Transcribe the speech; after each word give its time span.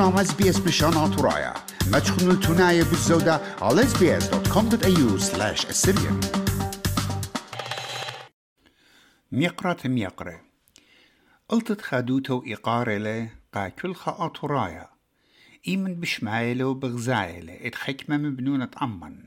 برنامج 0.00 0.18
اس 0.20 0.34
بي 0.34 0.50
اس 0.50 0.58
بشان 0.58 1.16
ترايا 1.16 1.54
ما 1.92 1.98
تخنوا 1.98 2.32
التناية 2.32 2.82
بالزودة 2.82 3.40
على 3.62 3.82
sbs.com.au 3.82 5.20
slash 5.20 5.64
assyrian 5.64 6.26
ميقرة 9.32 9.88
ميقرة 9.88 10.40
قلت 11.48 11.80
خادوتو 11.80 12.42
إقارة 12.46 13.28
قا 13.52 13.68
كل 13.68 13.94
خا 13.94 14.28
ترايا 14.28 14.88
إيمن 15.68 15.94
بشمايلو 15.94 16.74
بغزايلة 16.74 17.66
ات 17.66 17.74
حكمة 17.74 18.16
مبنونة 18.16 18.70
أمن 18.82 19.24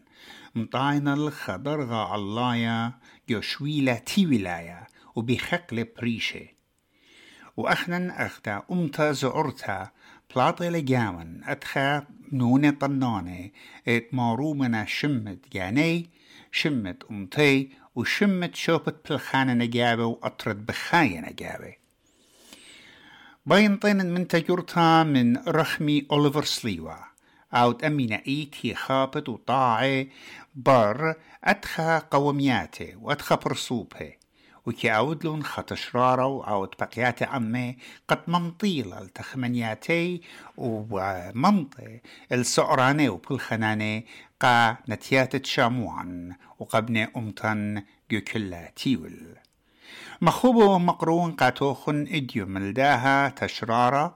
مطاينة 0.56 1.14
الخضرغة 1.14 1.96
علايا 1.96 2.94
جو 3.30 3.42
شويلة 3.42 3.96
تي 3.96 4.26
ولاية 4.26 4.88
وبيخقل 5.16 5.88
بريشة 5.98 6.48
وأخنا 7.58 8.26
أختا 8.26 8.64
أمتا 8.72 9.12
زعرتا 9.12 9.92
بلاطي 10.36 10.70
لجاون 10.70 11.42
أتخا 11.44 12.08
نونة 12.32 12.72
طنانة 12.72 13.50
إت 13.88 14.14
مارومنا 14.14 14.86
شمت 14.86 15.40
جاني 15.54 16.10
شمت 16.52 17.04
أمتي 17.12 17.70
وشمت 17.96 18.56
شوبت 18.56 19.10
بالخانة 19.10 19.54
نجابة 19.54 20.06
وأطرد 20.06 20.66
بخاية 20.66 21.20
نجابة. 21.20 21.76
باين 23.46 23.78
طين 23.78 24.06
من 24.06 24.28
تجرتها 24.28 25.04
من 25.04 25.38
رخمي 25.38 26.08
أوليفر 26.12 26.44
سليوا. 26.44 26.94
أو 27.54 27.72
تأمين 27.72 28.14
إيت 28.14 28.56
هي 28.62 28.76
خابت 28.76 29.30
وطاعي 29.30 30.10
بر 30.56 31.16
أدخى 31.44 32.02
قومياته 32.12 32.96
وأدخى 32.96 33.36
برصوبه 33.36 34.23
وكي 34.66 34.92
أودلون 34.98 35.44
خطشرارو 35.44 36.42
أو 36.42 36.70
بقيات 36.80 37.22
أمي 37.22 37.78
قد 38.08 38.20
ممطيلة 38.28 39.02
التخمنياتي 39.02 40.22
ومنطي 40.58 42.00
السعراني 42.32 43.10
وبالخناني 43.10 44.06
قا 44.40 44.78
نتيات 44.90 45.46
شاموعا 45.46 46.30
وقبني 46.60 47.10
أمتن 47.18 47.84
جوكلا 48.12 48.72
تيول. 48.76 49.38
مخوبو 50.22 50.80
مقرون 50.80 51.32
قاتوخن 51.32 52.08
إديو 52.12 52.46
ملداها 52.46 53.30
تشرارة 53.30 54.16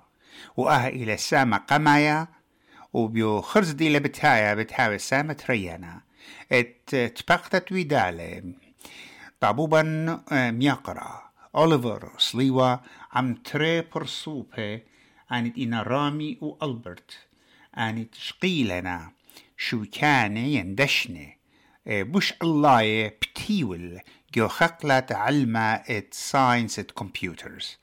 وأها 0.57 0.87
إلى 0.87 1.17
سامة 1.17 1.57
قمايا 1.57 2.27
وبيو 2.93 3.41
خرز 3.41 3.71
دي 3.71 3.97
لبتايا 3.97 4.53
بتهاوي 4.53 4.97
سامة 4.97 5.33
تريانا 5.33 6.01
إت 6.51 6.95
تبقتت 6.95 7.71
ويدالي 7.71 8.53
طابوبا 9.39 9.83
ميقرا 10.31 11.31
أوليفر 11.55 12.11
سليوا 12.17 12.75
عم 13.11 13.33
تري 13.33 13.81
برسوبة 13.81 14.81
عن 15.29 15.53
إنا 15.57 15.83
رامي 15.83 16.37
وألبرت 16.41 17.11
عن 17.73 18.09
تشقيلنا 18.11 19.11
شو 19.57 19.85
كان 19.91 20.37
يندشني 20.37 21.37
بوش 21.87 22.33
الله 22.41 23.07
بتيول 23.07 23.99
جو 24.33 24.47
خقلة 24.47 25.05
علمة 25.11 25.73
ات 25.73 26.13
ساينس 26.13 26.79
ات 26.79 26.91
كمبيوترز 26.91 27.77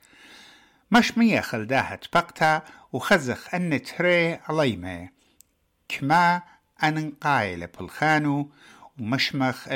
مش 0.91 1.17
ميخل 1.17 1.67
داها 1.67 1.95
تبقتا 1.95 2.61
وخزخ 2.93 3.55
أن 3.55 3.81
تري 3.83 4.33
عليمة 4.33 5.09
كما 5.89 6.41
أن 6.83 7.11
قايل 7.21 7.67
بالخانو 7.67 8.51
ومشمخ 8.99 9.67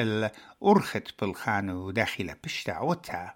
الأرخت 0.61 1.21
بالخانو 1.21 1.91
داخل 1.91 2.35
بشتعوتها 2.43 3.35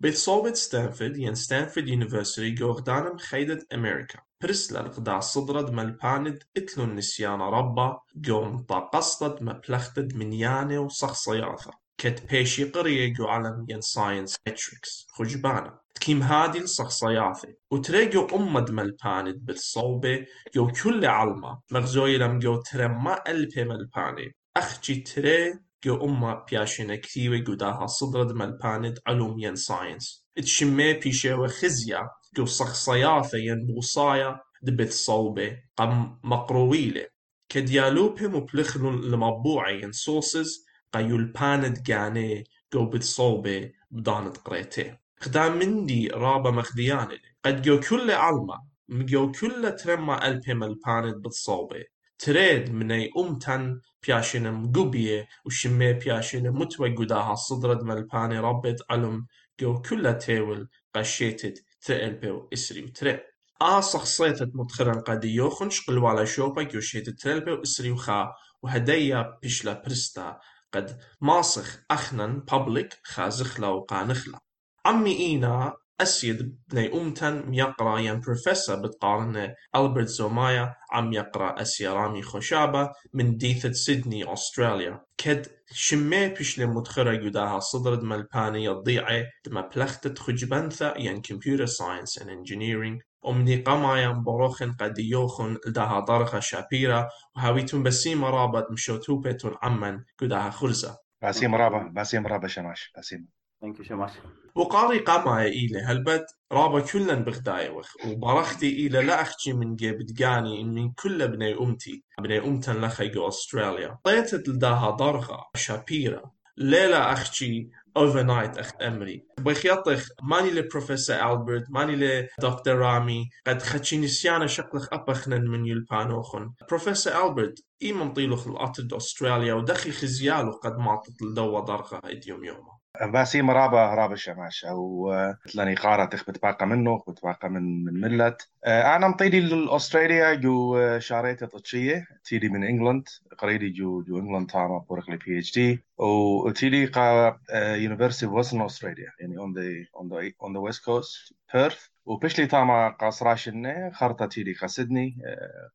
بصوبة 0.00 0.52
ستانفورد 0.54 1.16
ين 1.16 1.34
ستانفورد 1.34 1.88
يونيفرسيتي 1.88 2.50
جوغدانم 2.50 3.18
خيدة 3.18 3.66
أمريكا 3.74 4.18
برسلا 4.42 4.80
القدع 4.80 5.20
صدرد 5.20 5.70
ملباند 5.70 6.42
اتلو 6.56 6.84
النسيان 6.84 7.40
ربا 7.40 8.00
جوم 8.16 8.58
طاقصتد 8.62 9.42
مبلختد 9.42 10.16
منيانة 10.16 10.78
وصخصياثة 10.78 11.70
كت 11.98 12.30
بيشي 12.30 12.64
قرية 12.64 13.12
جو 13.12 13.26
علم 13.26 13.66
ين 13.68 13.80
ساينس 13.80 14.36
ماتريكس 14.46 15.06
خجبانا 15.10 15.78
تكيم 15.94 16.22
هادي 16.22 16.58
الصخصياثة 16.58 17.54
وتريجو 17.70 18.26
أمد 18.26 18.70
ملباند 18.70 19.46
بالصوبة 19.46 20.26
جو 20.54 20.66
كل 20.66 21.06
علمة 21.06 21.60
مغزوي 21.70 22.18
لم 22.18 22.38
جو 22.38 22.56
ترمى 22.56 23.16
ألبي 23.28 23.64
ملباني 23.64 24.34
أخجي 24.56 24.94
تري 24.94 25.58
جو 25.84 26.04
أمة 26.04 26.44
بياشينا 26.50 26.96
كتيوة 26.96 27.36
جداها 27.36 27.86
صدرد 27.86 28.32
ملباند 28.32 28.98
علوم 29.06 29.38
ين 29.38 29.56
ساينس. 29.56 30.26
اتشمي 30.38 30.92
بيشيوة 30.92 31.48
خزيا 31.48 32.08
جو 32.36 32.46
صخصياثة 32.46 33.38
ين 33.38 33.66
بوصايا 33.66 34.40
دبت 34.62 34.92
صوبة 34.92 35.58
قم 35.76 36.18
مقرويلة. 36.24 37.06
كديالوبه 37.48 38.28
مبلخلون 38.28 39.10
لمبوعي 39.10 39.82
ين 39.82 39.92
سوسز 39.92 40.66
قيول 40.92 41.24
باند 41.24 41.82
جاني 41.82 42.44
جو 42.72 42.86
بتصوبة 42.86 43.72
بدانت 43.90 44.36
قريته 44.36 44.98
خدام 45.20 45.58
مندي 45.58 46.08
رابا 46.08 46.50
مخديان 46.50 47.08
قد 47.44 47.62
جو 47.62 47.80
كل 47.80 48.10
علمة 48.10 48.54
مجو 48.88 49.32
كل 49.32 49.76
ترمى 49.76 50.14
ألبي 50.24 50.54
ملباند 50.54 51.14
بتصوبة 51.22 51.84
تريد 52.20 52.70
مني 52.70 53.10
أمتن 53.18 53.80
بياشين 54.06 54.52
مقوبية 54.52 55.28
وشمي 55.44 55.92
بياشين 55.92 56.50
متوى 56.50 56.94
قداها 56.94 57.34
صدرد 57.34 57.82
ملباني 57.82 58.38
ربت 58.38 58.82
علم 58.90 59.26
جو 59.60 59.82
كل 59.82 60.18
تيول 60.18 60.68
قشيتت 60.94 61.64
تريلبي 61.80 62.30
وإسري 62.30 62.84
وتري 62.84 63.20
آه 63.62 63.80
شخصيتت 63.80 64.50
مدخرا 64.54 65.00
قد 65.00 65.24
يوخنش 65.24 65.86
قلوالا 65.86 66.24
شوبا 66.24 66.62
جو 66.62 66.80
شيت 66.80 67.10
تريلبي 67.10 67.52
وإسري 67.52 67.90
وخا 67.90 68.32
وهديا 68.62 69.38
بشلا 69.42 69.82
برستا 69.82 70.40
قد 70.72 71.00
ماسخ 71.20 71.82
أخنن 71.90 72.40
بابليك 72.40 72.98
خازخلا 73.04 73.66
وقانخلا 73.66 74.40
عمي 74.86 75.18
إينا 75.18 75.76
أسيد 76.02 76.58
بني 76.68 76.92
أمتن 77.00 77.50
ميقرا 77.50 77.98
ين 77.98 78.20
بروفيسور 78.20 78.76
بتقارن 78.76 79.54
ألبرت 79.76 80.06
زومايا 80.06 80.74
عم 80.92 81.12
يقرأ 81.12 81.62
أسيا 81.62 81.92
رامي 81.92 82.22
خشابة 82.22 82.90
من 83.14 83.36
ديثة 83.36 83.72
سيدني 83.72 84.32
أستراليا. 84.32 85.00
كد 85.18 85.46
شمي 85.72 86.28
بشلي 86.28 86.66
مدخرة 86.66 87.14
جداها 87.14 87.58
صدرد 87.58 88.02
ملباني 88.02 88.64
يضيعي 88.64 89.26
دما 89.46 89.60
بلختت 89.60 90.18
خجبنثة 90.18 90.94
ين 90.96 91.20
كمبيوتر 91.20 91.66
ساينس 91.66 92.18
and 92.18 92.22
engineering. 92.22 93.04
ومني 93.22 93.56
قمايا 93.56 94.08
مبروخن 94.08 94.72
قد 94.72 94.98
يوخن 94.98 95.58
لداها 95.66 96.00
ضرخة 96.00 96.40
شابيرا 96.40 97.08
وهاويتون 97.36 97.82
بسيمة 97.82 98.30
رابط 98.30 98.70
مشوتوبتون 98.70 99.56
عمن 99.62 100.04
قداها 100.18 100.50
خرزة. 100.50 100.98
باسيم 101.22 101.54
رابا 101.54 101.90
باسيم 101.94 102.26
رابا 102.26 102.48
شماش 102.48 102.92
باسيم 102.96 103.28
ثانك 103.60 103.78
يو 103.78 103.84
سو 103.84 103.96
ماتش 103.96 104.12
وقاري 104.54 104.98
قامايا 104.98 105.48
إيلي 105.48 105.80
هلبت 105.80 106.26
رابا 106.52 106.80
كلن 106.80 107.24
بغداي 107.24 107.68
وخ. 107.68 107.94
وبرختي 108.06 108.76
إيلي 108.76 109.02
لا 109.02 109.20
أخشي 109.20 109.52
من 109.52 109.76
جيب 109.76 109.98
دقاني 109.98 110.64
من 110.64 110.92
كل 110.92 111.28
بني 111.28 111.54
أمتي 111.54 112.04
بني 112.20 112.38
أمتن 112.38 112.80
لخيقو 112.84 113.28
أستراليا. 113.28 113.98
طيتت 114.04 114.48
لداها 114.48 114.90
ضرغة 114.90 115.46
شابيرا 115.56 116.30
ليلة 116.56 117.12
أخشي 117.12 117.70
overnight 117.98 118.58
أخت 118.58 118.82
أمري. 118.82 119.24
بخيطخ 119.38 120.08
ماني 120.22 120.50
لبروفيسور 120.50 121.32
ألبرت 121.32 121.64
ماني 121.70 121.96
لدكتور 121.96 122.74
رامي. 122.74 123.28
قد 123.46 123.62
خدشي 123.62 123.98
نسيانا 123.98 124.46
شقلخ 124.46 124.88
أبخنن 124.92 125.46
من 125.46 125.66
يلبانوخن 125.66 126.52
بروفيسور 126.68 127.26
ألبرت 127.26 127.64
إي 127.82 127.92
منطيلوخ 127.92 128.46
الأطد 128.46 128.92
أستراليا 128.92 129.54
ودخي 129.54 129.92
خزيالو 129.92 130.52
قد 130.52 130.78
ماطت 130.78 131.22
لدوا 131.22 131.60
ضرغة 131.60 132.00
إديوم 132.04 132.44
يوما 132.44 132.79
باسيم 133.00 133.50
رابا 133.50 133.94
رابا 133.94 134.14
الشماش 134.14 134.64
أو 134.64 135.12
لاني 135.54 135.74
قارة 135.74 136.04
تخبت 136.04 136.42
باقة 136.42 136.66
منه 136.66 137.02
بتباقة 137.08 137.48
من 137.48 137.84
من 137.84 138.00
ملت. 138.00 138.48
أنا 138.66 139.08
مطيدي 139.08 139.40
لأستراليا 139.40 140.34
جو 140.34 140.98
شاريت 140.98 141.44
تطشية 141.44 142.06
تيدي 142.24 142.48
من 142.48 142.64
إنجلند. 142.64 143.08
قريدي 143.40 143.70
جو 143.70 144.02
جو 144.02 144.18
انجلند 144.18 144.50
تاما 144.50 144.78
بورقلي 144.78 145.16
بي 145.16 145.38
اتش 145.38 145.54
دي 145.54 145.80
وتيدي 145.98 146.86
قا 146.86 147.38
يونيفرسيتي 147.54 148.26
ويسترن 148.26 148.62
استراليا 148.62 149.12
يعني 149.20 149.38
اون 149.38 149.52
ذا 149.52 149.62
اون 149.96 150.08
ذا 150.08 150.32
اون 150.42 150.52
ذا 150.52 150.58
ويست 150.58 150.84
كوست 150.84 151.34
بيرث 151.54 151.86
وبشلي 152.04 152.46
تاما 152.46 152.88
قاصراشن 152.88 153.90
خرطة 153.92 154.26
تيدي 154.26 154.52
قا 154.52 154.66
سيدني 154.66 155.16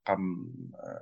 قم 0.06 0.47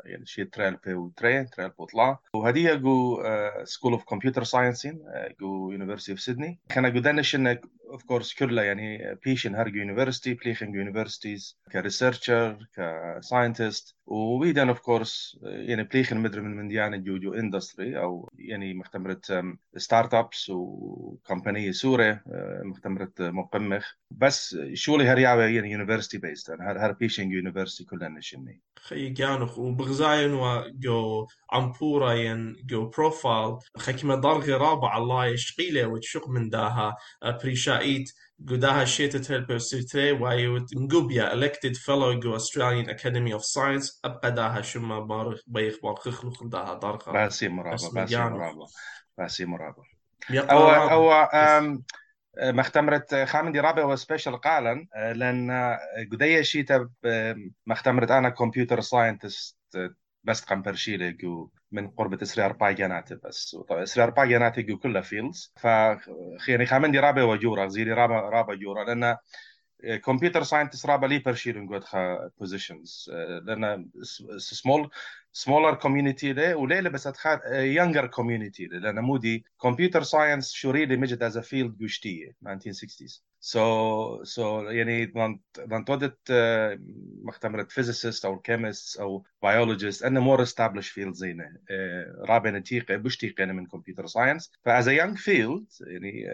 يعني 0.06 0.26
شي 0.26 0.46
تريل 0.46 0.76
بي 0.76 0.94
وتري 0.94 1.46
تريل 1.46 1.70
بوطلا 1.70 2.18
وهدية 2.34 2.74
جو 2.74 3.24
سكول 3.64 3.92
اوف 3.92 4.04
كمبيوتر 4.04 4.44
ساينسين 4.44 5.00
جو 5.40 5.72
يونيفرسيتي 5.72 6.12
اوف 6.12 6.20
سيدني 6.20 6.60
كان 6.70 6.94
جو 6.94 7.00
دانشن 7.00 7.58
اوف 7.92 8.04
كورس 8.04 8.34
كلها 8.34 8.64
يعني 8.64 9.16
بيشن 9.26 9.56
هرجو 9.56 9.76
يونيفرسيتي 9.78 10.34
بليخن 10.34 10.76
يونيفرسيتيز 10.76 11.58
كريسيرشر 11.72 12.68
كساينتست. 12.76 13.96
وبيدن 14.06 14.68
اوف 14.68 14.80
كورس 14.80 15.40
يعني 15.44 15.84
بليخن 15.84 16.18
مدري 16.18 16.42
من 16.42 16.56
منديان 16.56 17.04
جو 17.04 17.18
جو 17.18 17.34
اندستري 17.34 18.00
أو 18.00 18.30
يعني 18.38 18.74
مختمرت 18.74 19.44
ستارت 19.78 20.14
ابس 20.14 20.50
وكمبانية 20.50 21.72
سوره 21.72 22.22
مختمرت 22.64 23.22
مقمخ. 23.22 23.94
بس 24.12 24.58
شولي 24.74 25.08
هريعه 25.08 25.36
يعني 25.36 25.72
يونيفرستي 25.72 26.18
بيست 26.18 26.52
هر 26.52 26.86
هر 26.86 26.92
بيشنج 26.92 27.34
يونيفرستي 27.34 27.84
كلها 27.84 28.10
نشني. 28.10 28.62
خي 28.80 29.10
جانخ 29.10 29.60
وبغزاين 29.60 30.34
وجو 30.34 31.28
عمبورا 31.52 32.14
ين 32.14 32.56
جو 32.66 32.90
بروفايل 32.90 33.58
خكمة 33.78 34.16
ضرغي 34.16 34.54
رابع 34.54 34.98
الله 34.98 35.26
يشقيله 35.26 35.88
وتشق 35.88 36.30
من 36.30 36.50
داها 36.50 36.96
بريشايت 37.44 38.14
قداها 38.50 38.86
شيت 38.86 39.18
تلبو 39.18 39.58
سيتري 39.58 40.12
وايوت 40.12 40.76
نقوبيا 40.76 41.30
elected 41.36 41.78
fellow 41.78 42.20
جو 42.20 42.38
Australian 42.40 42.88
Academy 42.88 43.40
of 43.40 43.44
Science 43.44 44.00
أبقى 44.06 44.32
داها 44.32 44.62
شما 44.62 45.00
بارخ 45.00 45.42
بيخ 45.48 45.76
بارخخ 45.84 46.26
لخ 46.26 46.44
داها 46.44 46.74
ضرغة 46.74 47.12
باسي 47.12 47.48
مرابا 47.48 47.90
باسي 47.94 48.16
مرابا 48.18 48.68
باسي 49.18 49.46
مرابا. 49.46 49.84
أو 50.32 51.12
أم، 51.14 51.84
مختمرت 52.38 53.16
خامندي 53.16 53.60
رابع 53.60 53.86
وسبيشال 53.86 54.42
قالا 54.42 54.88
لأن 54.96 55.78
قدية 56.12 56.42
شيتا 56.42 56.90
مختمرت 57.66 58.12
أنا 58.12 58.30
كمبيوتر 58.30 58.82
ساينتست 58.82 59.58
بس 60.24 60.42
قمبرشيلي 60.42 61.18
من 61.74 61.88
قرب 61.88 62.22
اسري 62.22 62.46
أربع 62.46 62.72
جنات 62.72 63.14
بس. 63.14 63.58
اسري 63.72 64.04
أربع 64.04 64.26
جنات 64.26 64.60
كلها 64.60 65.02
فيلدز 65.02 65.54
ف 65.58 65.64
يعني 66.48 66.66
خامندي 66.66 67.00
رابع 67.00 67.24
وجورا 67.24 67.68
زيري 67.68 67.92
رابع 67.94 68.30
رابع 68.30 68.54
جورا 68.54 68.84
لأن 68.84 69.18
كمبيوتر 70.06 70.44
ساينتست 70.44 70.86
رابع 70.86 71.08
لي 71.08 71.20
برشيلن 71.20 71.76
قد 71.76 71.84
بوزيشنز 72.40 73.12
لأن 73.44 73.90
سمول 74.38 74.90
سمولر 75.32 75.74
كوميونيتي 75.74 76.34
ده 76.34 76.58
وليلة 76.58 76.90
بس 76.90 77.08
اتخار 77.08 77.42
يونجر 77.54 78.08
كوميونيتي 78.08 78.66
لأن 78.66 79.00
مودي 79.00 79.46
كمبيوتر 79.62 80.04
ساينس 80.04 80.52
شو 80.52 80.72
ريلي 80.72 80.98
مجد 80.98 81.24
از 81.24 81.38
فيلد 81.38 81.78
جوشتيه 81.78 82.36
1960s 82.48 83.33
سو 83.46 84.24
سو 84.24 84.62
يعني 84.62 85.12
من 85.16 85.40
من 85.68 85.86
تودت 85.86 86.18
مختمرة 87.24 87.64
فيزيست 87.64 88.26
أو 88.26 88.40
كيمست 88.40 89.00
أو 89.00 89.26
بيولوجيست 89.44 90.04
انه 90.04 90.20
مور 90.20 90.42
استابلش 90.42 90.90
فيلد 90.90 91.14
زينه 91.14 91.58
رابع 92.30 92.50
نتيقه 92.50 92.96
بشتيقه 92.96 93.46
من 93.46 93.66
كمبيوتر 93.66 94.08
ساينس 94.08 94.52
فاز 94.66 94.90
يونج 94.90 95.18
فيلد 95.18 95.66
يعني 95.82 96.26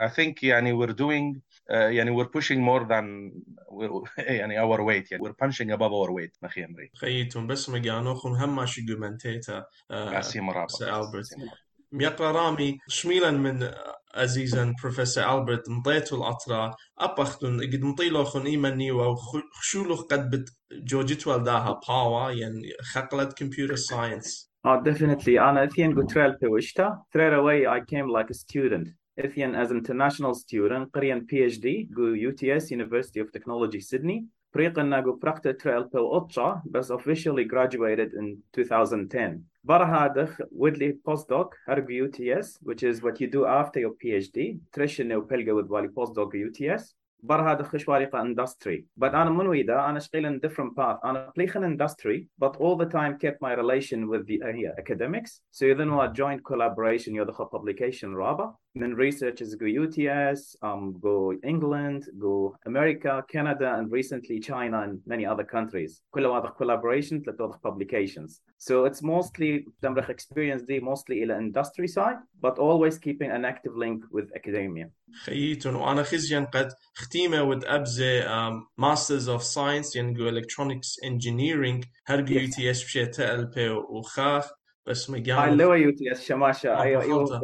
اي 0.00 0.08
ثينك 0.08 0.42
يعني 0.42 0.86
we're 0.86 0.90
doing 0.90 1.38
uh, 1.70 1.74
يعني 1.74 2.16
we're 2.16 2.28
pushing 2.28 2.58
more 2.58 2.84
than 2.88 3.32
يعني 4.18 4.60
our 4.60 4.80
weight 4.80 5.12
يعني 5.12 5.24
we're 5.24 5.44
punching 5.44 5.70
above 5.70 5.92
our 5.92 6.10
weight 6.10 6.38
ما 6.42 6.48
خيمري 6.48 6.90
خيتهم 6.96 7.46
بس 7.46 7.68
مجانوخن 7.68 8.36
هم 8.36 8.56
ماشي 8.56 8.82
جومنتيتا 8.82 9.66
باسي 9.90 10.40
مرابا 10.40 10.68
سي 10.68 10.84
ألبرت. 10.84 11.36
ميقرا 11.92 12.32
رامي 12.32 12.78
شميلا 12.88 13.30
من 13.30 13.70
عزيزا 14.14 14.74
بروفيسور 14.82 15.38
ألبرت 15.38 15.70
مطيتو 15.70 16.16
الأطرا 16.16 16.74
أبختن 16.98 17.60
قد 17.60 17.82
مطيلوخن 17.82 18.46
إيماني 18.46 18.92
وخشولوخ 18.92 20.02
قد 20.02 20.30
بت 20.30 20.50
جوجت 20.72 21.26
والداها 21.26 21.80
باوا 21.88 22.30
يعني 22.30 22.62
خقلت 22.92 23.32
كمبيوتر 23.38 23.74
ساينس 23.74 24.54
Oh, 24.66 24.80
definitely. 24.80 25.28
أنا 25.38 25.64
إثيان 25.64 25.94
قلت 25.94 26.16
ريال 26.18 26.36
بوشتا. 26.42 27.02
Straight 27.08 27.34
away 27.34 27.66
I 27.66 27.80
came 27.80 28.08
like 28.08 28.30
a 28.30 28.34
student. 28.34 28.88
إثيان 29.18 29.64
as 29.64 29.70
an 29.70 29.76
international 29.76 30.34
student 30.34 30.90
قريان 30.94 31.26
PhD 31.32 31.88
go 31.94 32.14
UTS 32.30 32.70
University 32.70 33.20
of 33.20 33.30
Technology 33.32 33.80
Sydney. 33.80 34.24
أنا 34.56 35.02
go 35.02 35.18
براكتا 35.22 35.52
تريال 35.52 35.84
بو 35.84 36.16
أطشا 36.16 36.62
بس 36.66 36.92
officially 36.92 37.44
graduated 37.44 38.12
in 38.14 38.36
2010. 38.58 39.53
Barahadagh 39.66 40.38
Woodley 40.50 40.98
postdoc, 41.06 41.52
Hargu 41.66 42.04
UTS, 42.04 42.58
which 42.62 42.82
is 42.82 43.02
what 43.02 43.18
you 43.18 43.26
do 43.26 43.46
after 43.46 43.80
your 43.80 43.92
PhD. 43.92 44.60
Trish 44.76 45.02
Neopelga 45.02 45.54
with 45.56 45.68
Wali 45.68 45.88
postdoc 45.88 46.32
UTS. 46.34 46.94
Barahadagh 47.26 47.70
Khishwariqa 47.70 48.22
industry. 48.22 48.84
But 48.98 49.14
I'm 49.14 49.34
Munwida, 49.34 49.78
I'm 49.78 49.98
still 50.00 50.26
in 50.26 50.38
different 50.40 50.76
path. 50.76 50.98
I'm 51.02 51.16
a 51.16 51.32
industry, 51.38 52.28
but 52.38 52.56
all 52.56 52.76
the 52.76 52.84
time 52.84 53.18
kept 53.18 53.40
my 53.40 53.54
relation 53.54 54.08
with 54.08 54.26
the 54.26 54.42
uh, 54.42 54.72
academics. 54.78 55.40
So 55.50 55.72
then 55.72 55.88
a 55.88 56.12
joint 56.12 56.44
collaboration, 56.44 57.14
you're 57.14 57.24
the 57.24 57.32
publication 57.32 58.14
Rabah 58.14 58.52
من 58.75 58.95
researchers 58.95 59.55
go 59.55 59.65
UTS 59.65 60.55
um, 60.63 60.93
go 60.99 61.33
England 61.43 62.03
go 62.19 62.55
America 62.65 63.23
Canada 63.33 63.75
and 63.77 63.91
recently 63.91 64.39
China 64.39 64.81
and 64.85 64.99
many 65.05 65.25
other 65.25 65.43
countries 65.43 66.01
كل 66.11 66.25
هذا 66.25 66.53
collaboration 66.61 67.21
تلتوضح 67.25 67.59
publications 67.67 68.41
so 68.57 68.85
it's 68.85 69.01
mostly 69.01 69.65
تمرخ 69.81 70.11
experience 70.11 70.61
دي 70.61 70.79
mostly 70.79 71.23
إلى 71.23 71.37
industry 71.37 71.87
side 71.87 72.17
but 72.45 72.57
always 72.59 72.97
keeping 72.97 73.31
an 73.31 73.45
active 73.45 73.75
link 73.75 74.03
with 74.11 74.31
academia 74.35 74.89
خيتون 75.23 75.75
وأنا 75.75 76.03
خزيان 76.03 76.45
قد 76.45 76.71
ختيمة 76.95 77.43
with 77.55 77.65
أبزة 77.67 78.21
um, 78.23 78.67
Masters 78.77 79.27
of 79.27 79.43
Science 79.43 79.95
ينقو 79.95 80.29
Electronics 80.29 80.97
Engineering 81.05 81.87
هرقو 82.07 82.27
Yes. 82.27 82.41
يو 82.41 82.49
تي 82.49 82.71
اس 82.71 82.83
بشي 82.83 83.05
تألبي 83.05 83.69
وخاخ 83.69 84.51
يو 85.74 85.90
تي 85.90 86.12
اس 86.12 86.24
شماشة 86.24 86.70
آه، 86.70 86.82
أيوه 86.82 87.02
إيوه 87.02 87.40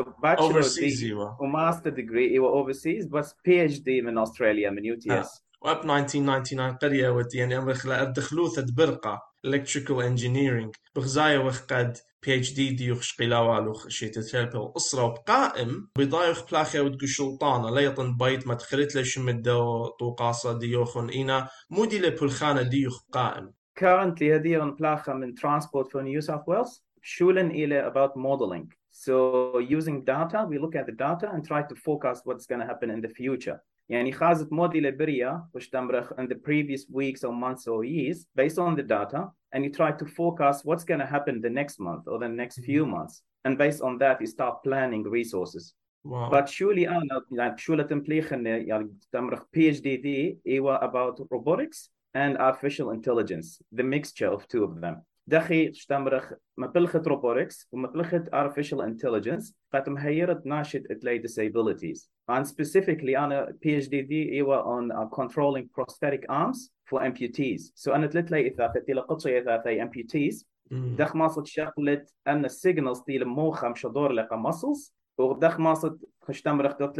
bachelor 0.00 0.64
overseas 0.64 0.98
دي 0.98 1.06
إيوه. 1.06 1.42
وماستر 1.42 1.90
ديجري 1.90 2.30
إيوه 2.30 2.64
overseas 2.64 3.08
بس 3.08 3.34
بي 3.44 3.64
اتش 3.64 3.78
دي 3.78 4.02
من 4.02 4.18
أستراليا 4.18 4.70
من 4.70 4.84
يو 4.84 4.98
تي 4.98 5.12
آه. 5.12 5.20
اس 5.20 5.48
وأب 5.62 5.90
1999 5.90 6.76
قرية 6.76 7.10
ود 7.10 7.34
يعني 7.34 7.74
دخلوثة 8.12 8.66
برقة 8.76 9.28
electrical 9.46 10.02
engineering. 10.02 10.70
بغزاية 10.96 11.38
وخقد 11.38 11.96
بي 12.26 12.36
اتش 12.36 12.54
دي 12.54 12.70
ديوخ 12.70 13.02
شقيلاوالو 13.02 13.74
شيت 13.88 14.18
تلبي 14.18 14.58
وأسرة 14.58 15.02
وبقائم 15.02 15.90
بضايخ 15.98 16.50
بلاخي 16.50 16.80
ودقو 16.80 17.06
شلطانة. 17.06 17.70
ليطن 17.70 18.16
بيت 18.16 18.46
ما 18.46 18.54
تخريت 18.54 18.94
ليش 18.94 19.18
مدو 19.18 19.86
طوقاصة 19.86 20.58
ديوخن. 20.58 21.08
إينا 21.08 21.48
مودي 21.70 21.98
لبلخانة 21.98 22.62
ديوخ 22.62 23.02
قائم. 23.12 23.52
currently 23.77 24.23
هذه 24.23 24.75
بلاخة 24.79 25.13
من 25.13 25.35
transport 25.35 25.91
for 25.91 26.01
New 26.01 26.21
South 26.21 26.45
Wales 26.47 26.81
شولن 27.01 27.51
إلى 27.51 27.91
about 27.91 28.15
modeling 28.15 28.71
so 28.91 29.59
using 29.59 30.03
data 30.03 30.45
we 30.49 30.57
look 30.57 30.75
at 30.75 30.85
the 30.85 30.91
data 30.91 31.29
and 31.33 31.45
try 31.45 31.61
to 31.61 31.75
forecast 31.75 32.25
what's 32.25 32.45
going 32.45 32.61
to 32.61 32.67
happen 32.67 32.89
in 32.89 33.01
the 33.01 33.09
future 33.09 33.59
يعني 33.89 34.11
خازت 34.11 34.53
موديل 34.53 34.91
بريا 34.91 35.47
وش 35.53 35.69
تمرخ 35.69 36.13
in 36.13 36.27
the 36.27 36.35
previous 36.35 36.87
weeks 36.89 37.23
or 37.23 37.31
months 37.31 37.67
or 37.67 37.83
years 37.83 38.25
based 38.35 38.59
on 38.59 38.75
the 38.75 38.83
data 38.83 39.29
and 39.53 39.63
you 39.63 39.69
try 39.69 39.91
to 39.91 40.05
forecast 40.05 40.65
what's 40.65 40.83
going 40.83 40.99
to 40.99 41.05
happen 41.05 41.41
the 41.41 41.49
next 41.49 41.79
month 41.79 42.07
or 42.07 42.19
the 42.19 42.29
next 42.29 42.59
few 42.59 42.85
months 42.85 43.23
and 43.45 43.57
based 43.57 43.81
on 43.81 43.97
that 43.97 44.21
you 44.21 44.27
start 44.27 44.63
planning 44.63 45.03
resources 45.03 45.75
واو 46.05 46.29
but 46.29 46.47
surely 46.47 46.87
أنا 46.87 47.21
يعني 47.31 47.57
شو 47.57 47.81
تمبليخن 47.81 48.45
يعني 48.45 48.97
تمرخ 49.11 49.43
PhD 49.43 49.81
دي 49.83 50.39
إيوا 50.47 50.85
about 50.85 51.19
robotics 51.19 51.89
and 52.17 52.37
artificial 52.37 52.91
intelligence 52.91 53.61
the 53.79 53.83
mixture 53.83 54.31
of 54.37 54.41
two 54.47 54.63
of 54.63 54.81
them 54.81 54.95
دخي 55.27 55.71
تمرخ 55.89 56.33
مبلخة 56.57 57.01
robotics 57.01 57.67
ومبلخة 57.71 58.23
artificial 58.33 58.79
intelligence 58.81 59.53
قد 59.73 59.89
مهيرت 59.89 60.45
ناشط 60.45 60.81
اتلي 60.91 61.21
disabilities 61.23 62.07
and 62.31 62.45
specifically 62.45 63.17
أنا 63.17 63.57
PhD 63.65 63.89
دي 63.89 64.31
إيوا 64.31 64.63
on 64.63 64.91
uh, 64.91 65.15
controlling 65.15 65.65
prosthetic 65.79 66.25
arms 66.29 66.69
for 66.89 66.99
amputees 67.01 67.71
so 67.75 67.91
أنا 67.93 68.07
تلتلي 68.07 68.47
إثاثة 68.47 68.79
تيلا 68.79 69.01
قطشي 69.01 69.39
إثاثة 69.39 69.85
amputees 69.85 70.43
مم. 70.71 70.95
دخ 70.99 71.15
ماصد 71.15 71.45
شغلت 71.45 72.13
ان 72.27 72.45
السيجنالز 72.45 73.01
دي 73.07 73.17
الموخة 73.17 73.69
مشدور 73.69 74.11
لقى 74.11 74.37
ماسلز 74.37 74.95
ودخ 75.17 75.59
ماصد 75.59 75.99
خش 76.21 76.41
تمرخ 76.41 76.77
دوت 76.77 76.99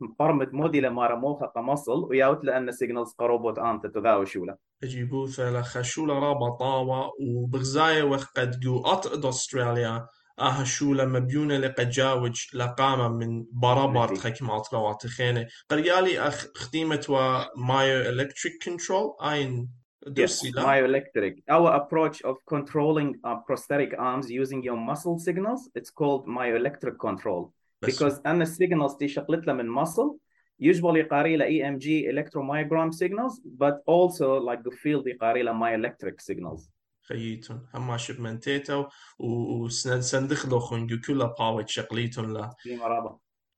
لا 0.00 0.06
ديسايفر 0.06 0.16
برمت 0.18 0.54
موديل 0.54 0.90
مارا 0.90 1.14
موخة 1.16 1.46
قمصل 1.46 2.04
وياوت 2.10 2.44
لأن 2.44 2.68
السيجنالز 2.68 3.12
قروبوت 3.18 3.58
آنت 3.58 3.86
تذاو 3.86 4.24
شولا 4.24 4.56
جيبوثة 4.84 5.50
لخشولة 5.50 6.18
رابا 6.18 6.50
طاوة 6.50 7.12
وبغزاية 7.20 8.02
وقد 8.02 8.60
جو 8.60 8.80
أطقد 8.80 9.24
أستراليا 9.24 10.06
آها 10.38 10.64
شولة 10.64 11.04
مبيونة 11.04 11.56
لقجاوج 11.56 12.46
لقامة 12.54 13.08
من 13.08 13.46
برابر. 13.52 14.16
تخيك 14.16 14.42
أطرا 14.42 14.80
واتخينة 14.80 15.46
قريالي 15.68 16.20
أخ 16.20 16.46
خديمة 16.54 17.06
ومايو 17.08 18.00
إلكتريك 18.00 18.64
كنترول 18.64 19.16
آين 19.22 19.68
Yes, 20.16 20.42
myoelectric. 20.42 21.42
Our 21.50 21.74
approach 21.74 22.22
of 22.22 22.36
controlling 22.46 23.20
uh, 23.24 23.36
prosthetic 23.46 23.94
arms 23.98 24.30
using 24.30 24.62
your 24.62 24.76
muscle 24.76 25.18
signals, 25.18 25.68
it's 25.74 25.90
called 25.90 26.26
myoelectric 26.26 26.98
control. 26.98 27.52
بس 27.82 28.02
Because 28.02 28.20
أن 28.26 28.42
السيجنالز 28.42 28.94
دي 28.94 29.08
شقلت 29.08 29.46
له 29.46 29.52
من 29.52 29.84
muscle, 29.84 30.16
usually 30.62 31.08
قاري 31.10 31.36
له 31.36 31.46
EMG 31.46 32.12
electromyogram 32.12 32.92
signals, 32.92 33.40
but 33.58 33.74
also 33.86 34.40
like 34.40 34.62
the 34.62 34.76
field 34.76 35.06
يقاري 35.06 35.42
له 35.42 35.52
myoelectric 35.52 36.20
signals. 36.32 36.70
خييتون 37.08 37.66
هما 37.74 37.96
شبمنتيتو 37.96 38.84
وسندخلو 39.18 40.58
خنجو 40.60 40.96
كلها 41.06 41.34
باوت 41.38 41.68
شقليتون 41.68 42.32
لا. 42.32 42.50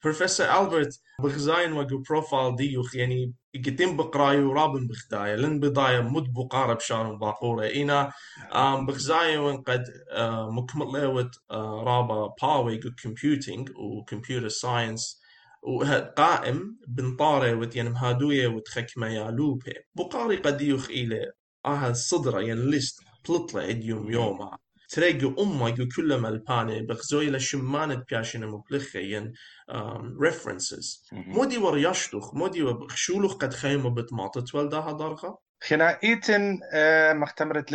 بروفيسور 0.05 0.47
ألبرت 0.47 1.01
بغزاين 1.21 1.73
وقو 1.73 1.99
بروفايل 1.99 2.57
ديوخ 2.57 2.95
يعني 2.97 3.35
يقتم 3.55 3.97
بقراي 3.97 4.43
ورابن 4.43 4.87
بخدايا 4.87 5.37
لن 5.37 5.61
بضايا 5.61 6.01
مد 6.01 6.33
بقارة 6.33 6.75
بشان 6.75 7.19
باقورة 7.19 7.67
إنا 7.67 8.13
بغزاي 8.87 9.39
وين 9.39 9.63
قد 9.63 9.85
مكمل 10.51 11.01
لوت 11.03 11.31
رابا 11.53 12.35
باوي 12.43 12.81
كمبيوتينج 13.03 13.71
وكمبيوتر 13.77 14.49
ساينس 14.49 15.21
وقائم 15.63 16.79
بنطارة 16.89 17.55
وت 17.55 17.77
يعني 17.77 17.91
مهادوية 17.91 18.47
وتخكمة 18.49 19.07
يا 19.07 19.31
لوبي. 19.31 19.75
بقاري 19.95 20.37
قد 20.37 20.61
يوخ 20.61 20.91
إلى 20.91 21.33
آها 21.67 21.91
الصدرة 21.91 22.41
يعني 22.41 22.61
ليست 22.71 23.01
بلطلة 23.29 23.63
يوم 23.63 24.11
يوما 24.11 24.59
تلاقي 24.91 25.35
أمه 25.39 25.69
يو 25.69 25.89
كل 25.97 26.21
ملبانة 26.21 26.81
بخزوي 26.81 27.31
لشمانة 27.31 28.05
بياشنا 28.11 28.47
مبلخة 28.47 29.01
ين 29.01 29.33
references. 30.27 31.09
مودي 31.13 31.59
ورياشتوخ 31.59 32.35
مودي 32.35 32.63
وبخشولوخ 32.63 33.35
قد 33.35 33.53
خيمة 33.55 33.91
بتماطت 33.91 34.55
والدها 34.55 34.93
دارخة 34.93 35.39
خنا 35.63 35.99
إيتن 36.05 36.59
مختمرت 37.21 37.73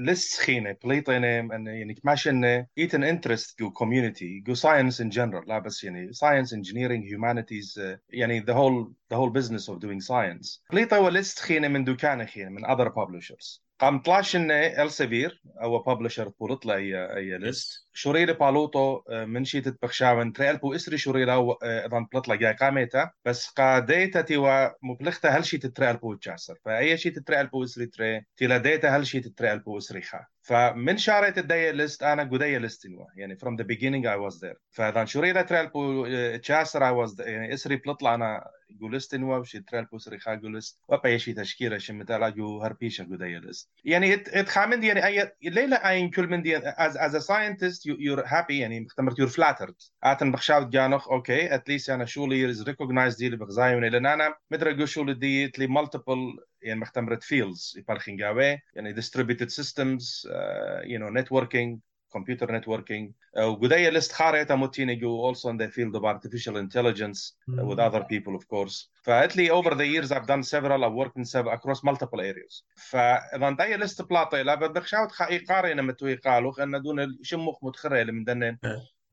لس 0.00 0.40
خينة 0.40 0.76
بليطينة 0.84 1.26
يعني 1.26 1.94
كماشن 1.94 2.44
إيتن 2.78 3.04
انترست 3.04 3.58
جو 3.58 3.70
كوميونتي 3.70 4.40
جو 4.46 4.54
ساينس 4.54 5.00
ان 5.00 5.08
جنرال 5.08 5.48
لا 5.48 5.58
بس 5.58 5.84
يعني 5.84 6.12
ساينس 6.12 6.52
انجينيرينج 6.52 7.06
هيومانيتيز 7.06 7.96
يعني 8.10 8.40
the 8.40 8.54
whole 8.54 8.92
the 9.14 9.18
whole 9.18 9.32
business 9.40 9.74
of 9.74 9.78
doing 9.78 10.00
science. 10.00 10.60
بليطة 10.72 11.00
ولست 11.00 11.38
خينة 11.38 11.68
من 11.68 11.84
دكان 11.84 12.26
خينة 12.26 12.50
من 12.50 12.66
other 12.66 12.88
publishers. 12.88 13.60
قام 13.82 13.98
طلعش 13.98 14.36
ان 14.36 14.50
السبير 14.50 15.42
أو 15.62 15.78
ببلشر 15.78 16.28
بولط 16.28 16.66
اي 16.66 17.16
أي 17.16 17.38
ليست 17.38 17.86
شوريل 17.92 18.34
بالوتو 18.34 19.02
من 19.10 19.44
شيت 19.44 19.82
بخشاون 19.82 20.32
تريل 20.32 20.56
بو 20.56 20.74
إسري 20.74 20.98
شوريل 20.98 21.30
أو 21.30 21.52
أذن 21.52 22.06
بلطلا 22.12 22.34
جاي 22.34 22.52
قاميتا. 22.52 23.10
بس 23.24 23.48
قا 23.48 23.78
ديتا 23.78 24.20
تيوا 24.20 24.68
مبلغتا 24.82 25.28
هل 25.28 25.44
شيت 25.44 25.66
تريل 25.66 25.96
بو 25.96 26.14
تشاسر. 26.14 26.58
فأي 26.64 26.96
شيت 26.96 27.18
تريل 27.18 27.46
بو 27.46 27.64
إسري 27.64 27.86
تري 27.86 28.24
تيلا 28.36 28.58
ديتا 28.58 28.96
هل 28.96 29.06
شيت 29.06 29.28
تريل 29.28 29.58
بو 29.58 29.78
إسري 29.78 30.02
خا. 30.02 30.26
فمن 30.42 30.96
شاريت 30.96 31.38
الداي 31.38 31.72
ليست 31.72 32.02
أنا 32.02 32.22
قداي 32.22 32.58
ليست 32.58 32.88
يعني 33.16 33.36
from 33.36 33.56
the 33.56 33.64
beginning 33.64 34.06
I 34.06 34.30
was 34.30 34.38
there. 34.40 34.56
فاذا 34.70 35.04
شوريل 35.04 35.44
تريل 35.46 35.66
بو 35.66 36.06
تشاسر 36.36 36.80
I 36.80 37.08
was 37.08 37.20
يعني 37.20 37.54
إسري 37.54 37.76
بلطلا 37.76 38.14
أنا 38.14 38.44
جولست 38.82 39.14
نوا 39.14 39.36
وشي 39.36 39.60
تريل 39.60 39.84
بو 39.84 39.96
اسري 39.96 40.18
خا 40.18 40.34
جولست 40.34 40.80
وبا 40.88 41.16
شي 41.16 41.32
تشكيله 41.32 41.78
شمتا 41.78 42.28
جو 42.28 42.62
هربيشا 42.62 43.04
قداي 43.04 43.40
ليست 43.40 43.70
يعني 43.84 44.14
اتخامن 44.14 44.84
يعني 44.84 45.06
اي 45.06 45.32
ليلة 45.42 45.76
اين 45.76 46.10
كل 46.10 46.26
من 46.26 46.42
دي 46.42 46.60
as, 46.60 46.92
as 46.94 47.14
a 47.14 47.20
scientist 47.20 47.84
you, 47.86 47.96
you're 47.96 48.26
happy 48.26 48.50
يعني 48.50 48.80
مختمرت 48.80 49.20
you're 49.20 49.34
flattered. 49.34 49.90
آتن 50.04 50.32
بخشاوت 50.32 50.66
جانوخ 50.66 51.08
أوكي 51.08 51.48
at 51.48 51.62
least 51.62 51.90
أنا 51.90 52.04
شولي 52.04 52.54
is 52.54 52.58
recognized 52.58 53.18
دي 53.18 53.30
بغزايون 53.30 53.84
لأن 53.84 54.06
أنا 54.06 54.34
مدري 54.50 54.74
جو 54.74 54.86
شولي 54.86 55.14
دي 55.14 55.48
تلي 55.48 55.68
multiple 55.68 56.42
يعني 56.62 56.80
مختمرت 56.80 57.24
fields 57.24 57.78
يبارخنجاوي 57.78 58.58
يعني 58.74 58.94
distributed 58.94 59.48
systems 59.48 60.28
uh, 60.28 60.84
you 60.84 60.98
know 60.98 61.82
computer 62.18 62.46
networking 62.46 63.12
وقدية 63.38 63.90
لست 63.90 64.12
خاريتا 64.12 64.54
موتيني 64.54 64.94
جو 64.94 65.32
also 65.32 65.48
in 65.48 65.56
the 65.56 65.68
field 65.68 65.96
of 65.96 66.04
artificial 66.04 66.56
intelligence 66.56 67.34
uh, 67.50 67.64
with 67.64 67.78
other 67.78 68.02
people 68.02 68.36
of 68.36 68.46
course 68.48 68.90
فاتلي 69.02 69.50
over 69.50 69.74
the 69.74 69.86
years 69.86 70.12
I've 70.12 70.26
done 70.26 70.42
several 70.42 70.84
I've 70.84 70.92
worked 70.92 71.16
in 71.16 71.24
several 71.24 71.54
across 71.54 71.82
multiple 71.84 72.20
areas 72.20 72.64
فإذا 72.76 73.76
لست 73.76 74.02
بلاطي 74.02 74.42
لا 74.42 74.54
بخشاوت 74.54 75.12
خا 75.12 75.28
إيقاري 75.28 75.74
نمتو 75.74 76.06
يقالوخ 76.06 76.60
أن 76.60 76.82
دون 76.82 77.18
شموخ 77.22 77.64
متخري 77.64 78.02
اللي 78.02 78.12
من 78.12 78.24
دنن 78.24 78.58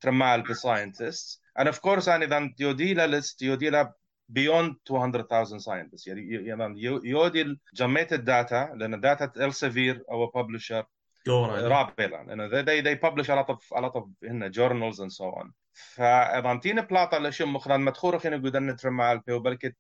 ترمال 0.02 0.42
بساينتست 0.42 1.42
and 1.60 1.68
of 1.68 1.76
course 1.76 2.08
أنا 2.08 2.26
إذا 2.26 2.54
يوديلا 2.60 3.08
لست 3.08 3.42
يوديلا 3.42 3.94
beyond 4.30 4.76
200,000 4.86 5.60
scientists 5.60 6.08
يعني 6.08 6.48
يعني 6.48 6.82
يودي 6.84 7.60
جمعت 7.74 8.14
الداتا 8.14 8.72
لأن 8.76 8.94
الداتا 8.94 9.46
السيفير 9.46 10.04
أو 10.12 10.32
publisher 10.32 10.84
رابلا 11.28 12.24
لأن 12.28 12.66
they, 12.66 12.82
they 12.82 12.96
publish 12.96 13.30
a 13.30 13.36
lot 13.36 13.50
of 13.50 13.78
a 13.78 13.82
lot 13.82 13.96
of 13.96 14.04
هنا 14.24 14.52
journals 14.52 15.00
and 15.00 15.12
so 15.12 15.26
on. 15.26 15.54
فأضانتين 15.74 16.82
بلاطة 16.82 17.18
لشم 17.18 17.54
مخران 17.54 17.82
مدخور 17.82 18.20
خينا 18.20 18.36
قدرنا 18.36 18.74
نترمى 18.74 19.12
البي 19.12 19.34
وبركت 19.34 19.76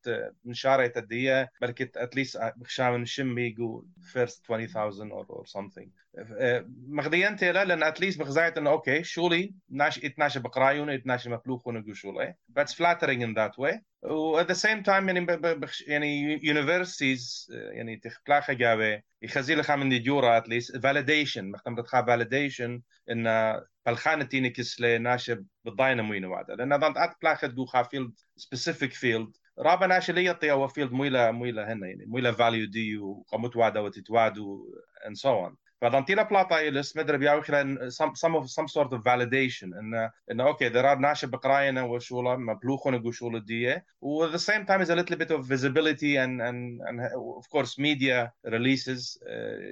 من 0.45 0.53
شارع 0.53 0.87
تدية 0.87 1.51
at 1.65 2.15
least 2.17 2.39
بخشام 2.57 3.05
شمي 3.05 3.49
جو 3.49 3.83
first 4.13 4.43
20,000 4.43 5.11
or, 5.11 5.25
or 5.29 5.45
something. 5.45 5.89
مغديان 6.87 7.35
تيلا 7.35 7.91
at 7.91 7.95
least 7.95 8.19
بخزايت 8.19 8.57
إنه 8.57 8.69
أوكي 8.69 9.03
شولي 9.03 9.53
ناش 9.69 10.05
إتناش 10.05 10.37
بقرايون 10.37 10.89
إتناش 10.89 11.27
مفلوخون 11.27 11.75
يقول 11.75 11.97
شولي 11.97 12.35
that's 12.59 12.73
flattering 12.73 13.21
in 13.21 13.33
that 13.33 13.57
way. 13.57 13.79
و 14.03 14.41
at 14.43 14.45
the 14.47 14.55
same 14.55 14.83
time 14.83 15.07
يعني 15.07 15.25
بخش 15.55 15.81
يعني 15.81 16.39
universities 16.39 17.47
يعني 17.49 17.97
تخلاخ 17.97 18.51
جاوي 18.51 19.03
يخزي 19.21 19.55
لك 19.55 19.71
من 19.71 19.89
دي 19.89 19.99
جورا 19.99 20.39
at 20.39 20.43
least 20.43 20.79
validation 20.79 21.37
مختم 21.37 21.75
تخا 21.81 22.05
validation 22.05 22.81
إن 23.11 23.55
بالخانة 23.85 24.23
تيني 24.23 24.49
كسلة 24.49 24.97
ناشب 24.97 25.45
بالضاينة 25.65 26.03
موينة 26.03 26.27
وعدا 26.27 26.55
لأن 26.55 26.77
ضمت 26.79 26.97
أت 26.97 27.15
بلاخت 27.21 27.45
جو 27.45 27.65
خا 27.65 27.83
فيلد 27.83 28.11
specific 28.39 28.93
field. 28.93 29.39
رابا 29.59 29.87
ناشي 29.87 30.11
لي 30.11 30.25
يطي 30.25 30.51
أو 30.51 30.67
فيلد 30.67 30.91
مويلة 30.91 31.31
مويلة 31.31 31.73
هنا 31.73 31.87
يعني 31.87 32.05
مويلة 32.05 32.31
value 32.31 32.71
دي 32.71 32.97
وقمت 32.97 33.55
وعدا 33.55 33.79
وتتوادو 33.79 34.75
and 35.05 35.17
so 35.17 35.29
on. 35.29 35.68
فضمتينا 35.80 36.22
بلاطا 36.22 36.60
إلس 36.60 36.96
مدري 36.96 37.18
بياوي 37.18 37.42
خلال 37.42 37.92
some, 37.92 38.14
some, 38.14 38.34
of, 38.34 38.50
some 38.50 38.68
sort 38.68 38.92
of 38.92 39.02
validation 39.02 39.64
إن 39.64 40.10
إن 40.30 40.40
أوكي 40.40 40.70
there 40.70 40.86
are 40.86 40.98
ناشب 40.98 41.30
بقراينا 41.30 41.82
وشولا 41.82 42.36
مبلوخون 42.36 43.06
وشولا 43.06 43.38
دي 43.38 43.80
و 44.00 44.26
at 44.26 44.32
the 44.32 44.38
same 44.38 44.64
time 44.66 44.80
is 44.80 44.90
a 44.90 44.94
little 44.94 45.16
bit 45.16 45.30
of 45.30 45.46
visibility 45.46 46.16
and 46.16 46.42
and, 46.42 46.80
and 46.88 47.00
of 47.38 47.48
course 47.50 47.78
media 47.78 48.32
releases 48.46 49.18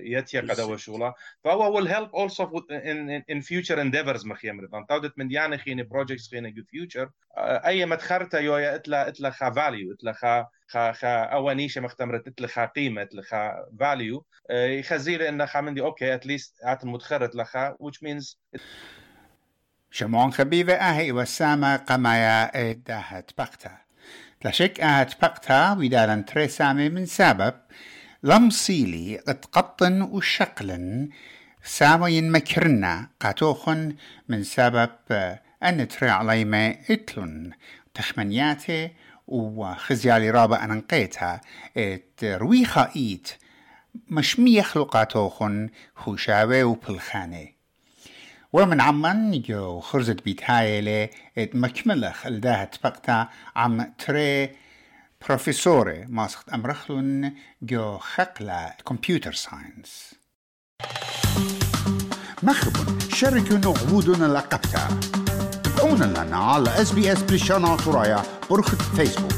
يتيا 0.05 0.41
قد 0.41 0.61
وشولا 0.61 1.15
فهو 1.45 1.81
will 1.81 1.87
help 1.87 2.11
also 2.15 2.45
in, 2.71 3.11
in, 3.11 3.23
in 3.29 3.41
future 3.41 3.79
endeavors 3.79 4.27
مخيم 4.27 4.61
رضان 4.61 4.87
تودت 4.87 5.19
من 5.19 5.29
ديانا 5.29 5.57
خيني 5.57 5.85
projects 5.85 6.31
خيني 6.31 6.51
جو 6.51 6.63
future 6.63 7.09
أي 7.39 7.87
مدخرتا 7.87 8.39
يويا 8.39 8.75
اتلا 8.75 9.09
اتلا 9.09 9.31
خا 9.31 9.51
value 9.51 9.95
اتلا 9.95 10.13
خا 10.13 10.47
خا 10.68 10.92
خا 10.92 11.24
اوانيشه 11.24 11.82
مختمرت 11.82 12.28
اتلا 12.28 12.48
خا 12.48 12.66
قيمة 12.66 13.02
اتلا 13.02 13.22
خا 13.22 13.66
value 13.84 14.24
يخزي 14.52 15.18
لي 15.18 15.30
انه 15.30 15.46
خا 15.46 15.62
مندي 15.62 15.82
أوكي 15.82 16.16
اتليست 16.16 16.56
ات 16.64 16.86
متخرت 16.86 17.36
لخا 17.36 17.76
which 17.84 17.98
means 18.08 18.36
شمون 19.92 20.32
خبيبة 20.32 20.74
أهي 20.74 21.12
وسامة 21.12 21.76
قمايا 21.76 22.70
إداهت 22.70 23.32
بقتا. 23.38 23.78
تلاشك 24.42 24.82
أهت 24.82 25.22
بقتا 25.22 25.72
ودالن 25.72 26.26
تريسامي 26.26 26.90
من 26.90 27.06
سبب 27.06 27.54
لمصيلي 28.24 29.20
اتقطن 29.28 30.02
وشقلن 30.02 31.10
سامين 31.64 32.32
مكرنا 32.32 33.10
قاتوخن 33.20 33.96
من 34.28 34.44
سبب 34.44 34.90
أن 35.64 35.88
تري 35.88 36.10
عليما 36.10 36.76
إتلن. 36.90 37.52
تخمنياتي 37.94 38.92
وخزيالي 39.28 40.30
رابع 40.30 40.64
أنقيتها 40.64 41.42
رويخا 42.24 42.92
إيت. 42.96 43.30
مشمية 44.10 44.62
خلقاتوخن 44.62 45.70
خوشاوي 45.96 46.64
وبلخاني 46.64 47.56
ومن 48.54 48.82
عمان 48.82 49.42
جو 49.42 49.80
خرزت 49.80 50.24
بيت 50.24 50.50
هايلة. 50.50 51.10
إت 51.38 51.56
مكملخ 51.56 52.26
الداهت 52.26 52.76
بقتا 52.84 53.28
عم 53.56 53.94
تري 54.06 54.56
بروفيسوري 55.28 56.06
ماسخت 56.10 56.50
أمرخلن 56.50 57.34
جو 57.62 57.98
خقلة 57.98 58.74
كمبيوتر 58.88 59.34
ساينس. 59.34 60.16
مخبون 62.44 63.00
شاركوا 63.00 63.58
نعودنا 63.58 64.26
لقبتا. 64.26 65.00
تابعونا 65.78 66.06
لنا 66.06 66.38
على 66.38 66.82
اس 66.82 66.92
بي 66.92 67.14
اس 67.14 67.22
بريشانا 67.22 67.76
طرايا 67.76 68.24
برخة 68.50 68.78
فيسبوك 68.96 69.32